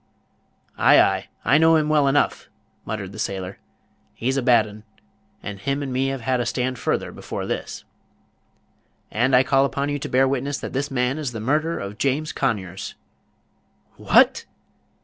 "Ay, 0.79 0.99
ay, 0.99 1.27
I 1.45 1.59
know 1.59 1.75
him 1.75 1.87
well 1.87 2.07
enough," 2.07 2.49
muttered 2.85 3.11
the 3.11 3.19
sailor; 3.19 3.59
"he's 4.15 4.35
a 4.35 4.41
bad 4.41 4.65
'un; 4.65 4.83
and 5.43 5.59
him 5.59 5.83
and 5.83 5.93
me 5.93 6.07
have 6.07 6.21
had 6.21 6.39
a 6.39 6.45
stand 6.47 6.79
further, 6.79 7.11
before 7.11 7.45
this." 7.45 7.83
"And 9.11 9.35
I 9.35 9.43
call 9.43 9.63
upon 9.63 9.89
you 9.89 9.99
to 9.99 10.09
bear 10.09 10.27
witness 10.27 10.57
that 10.57 10.73
this 10.73 10.89
man 10.89 11.19
is 11.19 11.33
the 11.33 11.39
murderer 11.39 11.77
of 11.77 11.99
James 11.99 12.33
Conyers!" 12.33 12.95
"WHAT?" 13.97 14.45